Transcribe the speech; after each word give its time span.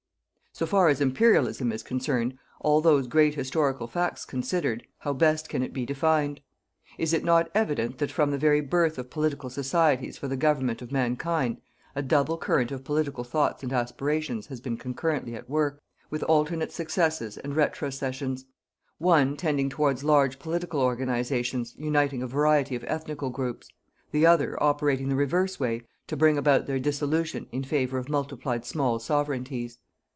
So 0.53 0.65
far 0.65 0.89
as 0.89 0.99
Imperialism 0.99 1.71
is 1.71 1.81
concerned, 1.81 2.37
all 2.59 2.81
those 2.81 3.07
great 3.07 3.35
historical 3.35 3.87
facts 3.87 4.25
considered, 4.25 4.85
how 4.99 5.13
best 5.13 5.47
can 5.47 5.63
it 5.63 5.71
be 5.71 5.85
defined? 5.85 6.41
Is 6.97 7.13
it 7.13 7.23
not 7.23 7.49
evident 7.55 7.99
that 7.99 8.11
from 8.11 8.31
the 8.31 8.37
very 8.37 8.59
birth 8.59 8.97
of 8.97 9.09
political 9.09 9.49
societies 9.49 10.17
for 10.17 10.27
the 10.27 10.35
government 10.35 10.81
of 10.81 10.91
Mankind, 10.91 11.61
a 11.95 12.01
double 12.03 12.37
current 12.37 12.69
of 12.69 12.83
political 12.83 13.23
thoughts 13.23 13.63
and 13.63 13.71
aspirations 13.71 14.47
has 14.47 14.59
been 14.59 14.75
concurrently 14.75 15.35
at 15.35 15.49
work, 15.49 15.81
with 16.09 16.21
alternate 16.23 16.73
successes 16.73 17.37
and 17.37 17.53
retrocessions: 17.55 18.43
one 18.97 19.37
tending 19.37 19.69
towards 19.69 20.03
large 20.03 20.37
political 20.37 20.81
organizations, 20.81 21.73
uniting 21.77 22.21
a 22.21 22.27
variety 22.27 22.75
of 22.75 22.83
ethnical 22.89 23.29
groups; 23.29 23.69
the 24.11 24.25
other 24.25 24.61
operating 24.61 25.07
the 25.07 25.15
reverse 25.15 25.61
way 25.61 25.81
to 26.07 26.17
bring 26.17 26.37
about 26.37 26.67
their 26.67 26.77
dissolution 26.77 27.47
in 27.53 27.63
favour 27.63 27.97
of 27.97 28.09
multiplied 28.09 28.65
small 28.65 28.99
sovereignties. 28.99 29.79